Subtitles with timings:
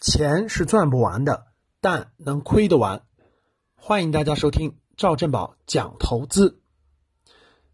[0.00, 1.48] 钱是赚不完的，
[1.82, 3.02] 但能亏得完。
[3.76, 6.62] 欢迎大家收听赵正宝讲投资。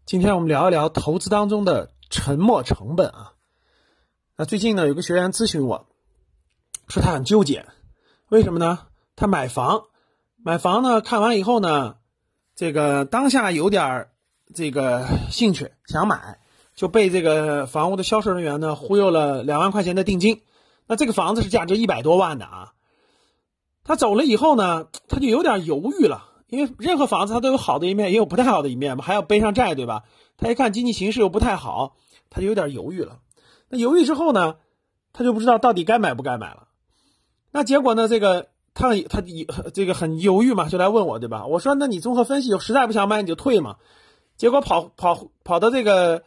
[0.05, 3.31] 今天我们聊一聊投资当中的沉没成本啊。
[4.35, 5.87] 那最近呢，有个学员咨询我，
[6.89, 7.65] 说他很纠结，
[8.27, 8.79] 为什么呢？
[9.15, 9.83] 他买房，
[10.35, 11.95] 买房呢，看完以后呢，
[12.57, 14.09] 这个当下有点
[14.53, 16.39] 这个兴趣想买，
[16.75, 20.41] 就被这个房屋的销售人员呢忽悠了两万块钱的定金。
[20.87, 22.73] 那这个房子是价值一百多万的啊，
[23.83, 30.03] 他走了以后呢，他就有点犹豫了，因为任何房子它都有好的一面，也有不太好的一面嘛，还要背上债，对吧？
[30.37, 31.95] 他一看经济形势又不太好，
[32.29, 33.19] 他就有点犹豫了。
[33.69, 34.55] 那犹豫之后呢，
[35.13, 36.67] 他就不知道到底该买不该买了。
[37.51, 39.21] 那结果呢，这个他他
[39.73, 41.45] 这个很犹豫嘛，就来问我，对吧？
[41.47, 43.77] 我说，那你综合分析，实在不想买你就退嘛。
[44.37, 46.23] 结果跑跑跑到这个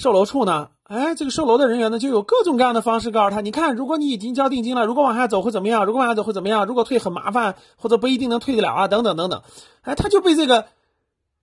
[0.00, 0.70] 售楼处呢。
[0.84, 5.84] 哎，这个售楼的人员呢，就有各种各样的方式告诉他：你看，如果你已经交定金了，如果往下走会怎么样？
[5.84, 6.64] 如果往下走会怎么样？
[6.64, 9.42] 如果退很麻烦，或者不一定能退得了啊，等等等等。
[9.82, 10.68] 哎，他就被这个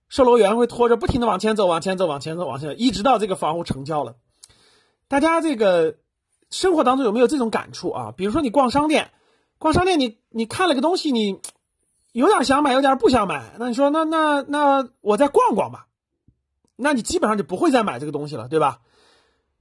[0.08, 4.16] 售楼员会拖着，不停的往前走，往前走，往前走，往前走，一直到这个房屋成交了。
[5.06, 5.94] 大家这个
[6.50, 8.12] 生活当中有没有这种感触啊？
[8.16, 9.12] 比如说你逛商店，
[9.58, 11.40] 逛商店，你你看了个东西，你
[12.12, 15.86] 有点想买，有点不想买，那你说那那那我再逛逛吧，
[16.80, 18.78] 那你基本上就不会再买这个东西了，对吧？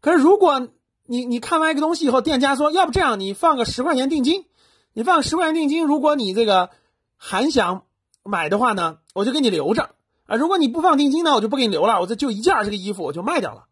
[0.02, 0.68] 可是，如果
[1.08, 4.46] 你你看完一个东西以后，店家说，要不这样，你放个十块钱定金，
[4.94, 6.70] 你放十块钱定金，如果你这个
[7.16, 7.86] 还想
[8.24, 9.90] 买的话呢，我就给你留着
[10.28, 10.36] 啊。
[10.36, 13.66] 如果你不放定金呢，我就不给你留了，我这就一件这个衣服我就卖掉了。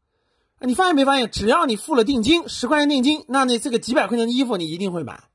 [0.61, 5.25] 你发现没发现，只要你付了定金，十块钱定金，那那这个几百块钱的衣服你一定会买，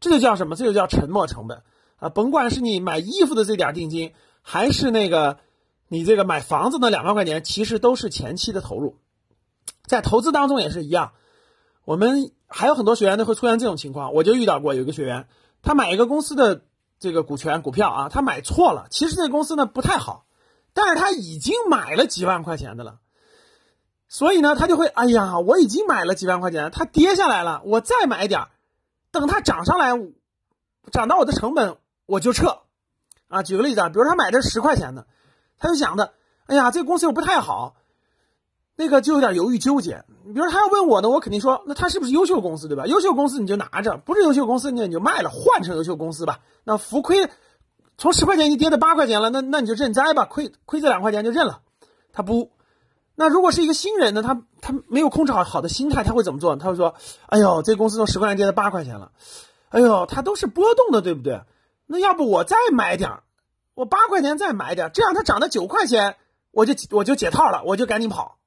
[0.00, 0.56] 这就叫什么？
[0.56, 1.62] 这就叫沉没成本
[1.96, 2.08] 啊！
[2.08, 5.38] 甭管是你买衣服的这点定金，还是那个
[5.92, 8.96] 你这个买房子的两万块钱，其实都是前期的投入。
[9.84, 11.12] 在投资当中也是一样，
[11.84, 15.28] 我们还有很多学员呢会出现这种情况，我就遇到过有一个学员，
[15.60, 16.62] 他买一个公司的
[16.98, 20.24] 这个股权股票啊，他买错了，其实这公司呢不太好，
[20.72, 23.00] 但是他已经买了几万块钱的了，
[24.08, 28.46] 所以呢他就会，哎呀，我已经买了几万块钱，它跌下来了，我再买点
[29.10, 29.90] 等它涨上来，
[30.90, 31.76] 涨到我的成本
[32.06, 32.62] 我就撤，
[33.28, 35.06] 啊，举个例子啊，比如他买的十块钱的，
[35.62, 36.12] 他就想的，
[36.44, 37.76] 哎呀，这个公司又不太好。
[38.74, 42.86] 那个就有点犹豫纠结，比如他要问我呢，我肯定说，那他是不是优秀公司，对吧？
[42.86, 46.40] 优秀公司你就拿着，不是优秀公司那你就卖了，换成优秀公司吧。
[46.64, 47.30] 那浮亏，
[47.98, 51.60] 从十块钱一跌到八块钱了，那那你就认栽吧，亏亏这两块钱就认了。
[52.14, 52.50] 他不，
[53.14, 56.56] 那如果是一个新人呢，他他没有控制好好的心态，他会怎么做？
[56.56, 56.94] 他会说，
[57.26, 59.12] 哎呦，这公司从十块钱跌到八块钱了，
[59.68, 61.42] 哎呦，它都是波动的，对不对？
[61.86, 63.20] 那要不我再买点
[63.74, 66.16] 我八块钱再买点这样它涨到九块钱，
[66.50, 68.38] 我就我就解套了，我就赶紧跑。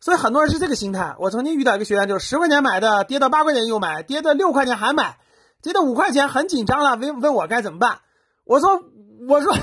[0.00, 1.16] 所以很多人是这个心态。
[1.18, 5.18] 我曾经遇到一个学员，就是十块钱买的，跌到八块钱又买，跌到六块钱还买，
[5.62, 8.00] 跌到五块钱很紧张了，问问我该怎么办。
[8.44, 8.82] 我说，
[9.28, 9.54] 我说，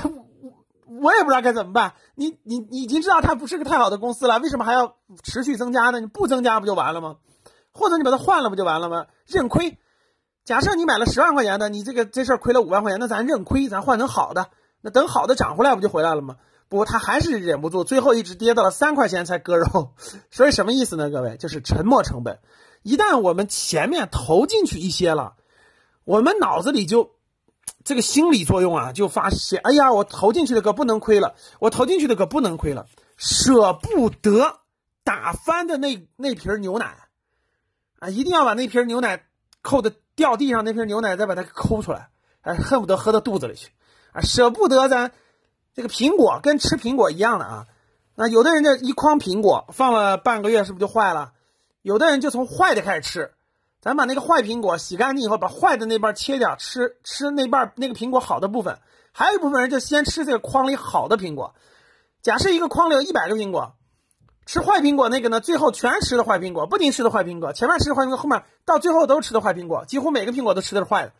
[1.00, 1.94] 我也不知道该怎么办。
[2.16, 6.00] 你你你已经知道它不是个太好的公司了，为什么还要持续增加呢？
[6.00, 7.16] 你不增加不就完了吗？
[7.72, 9.06] 或者你把它换了不就完了吗？
[9.26, 9.78] 认亏。
[10.44, 14.48] 假设你买了十万块钱的，你这个这事儿亏了五万块钱，那咱认亏，咱换成好的，
[14.82, 16.36] 那等好的涨回来不就回来了吗？
[16.68, 19.92] 不过他还是忍不住，最后一直跌到了三块钱才割肉。
[20.30, 21.10] 所以什么意思呢？
[21.10, 22.38] 各位，就是沉没成本。
[22.82, 25.34] 一旦我们前面投进去一些了，
[26.04, 27.12] 我们脑子里就
[27.84, 34.60] 这个心理作用啊，就发现，哎呀，我投进去的可不能亏了，我投进去的可不能亏了，舍不得
[35.04, 36.96] 打翻的那那瓶牛奶
[37.98, 39.26] 啊，一定要把那瓶牛奶
[39.60, 42.08] 扣的掉地上，那瓶牛奶再把它抠出来，
[42.40, 43.70] 哎，恨不得喝到肚子里去
[44.12, 45.12] 啊，舍不得咱。
[45.74, 47.66] 这个苹果跟吃苹果一样的啊，
[48.14, 51.32] 那有的人这一筐苹果放了半个月，是不是就坏了？
[51.80, 53.32] 有的人就从坏的开始吃，
[53.80, 58.78] 咱把那个坏苹果洗干净以后，把坏的那半切掉，吃吃那半那个苹果好的部分。
[59.12, 61.54] 还有一部分人就先吃这个筐里好的苹果。
[62.20, 63.74] 假设一个筐里有一百个苹果，
[64.44, 71.12] 吃坏苹果那个呢，最后全吃的坏苹果，不仅吃的坏苹果，前面吃的坏苹果，后面到最后都吃的坏苹果，几乎每个苹果都吃的是坏的。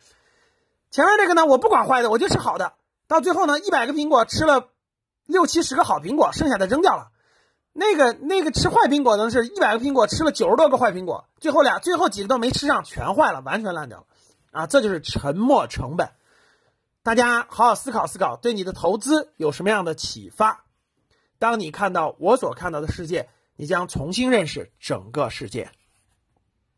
[0.91, 2.73] 前面这个呢，我不管坏的，我就吃好的。
[3.07, 4.69] 到最后呢，一百个苹果吃了
[5.25, 7.11] 六七十个好苹果，剩下的扔掉了。
[7.73, 14.05] 那个那个吃坏苹果的是一百个苹果吃了九十多个坏苹果，最后俩最后几个都没吃上，全坏了，完全烂掉了。
[14.51, 16.11] 啊，这就是沉没成本。
[17.01, 20.63] 大家好好思考思考，对你的投资有什么样的启发？
[21.39, 25.71] 当你看到我所看到的世界，你将重新认识整个世界。